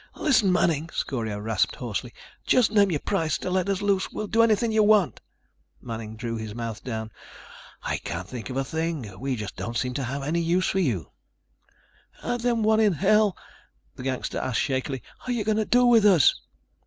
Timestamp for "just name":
2.43-2.89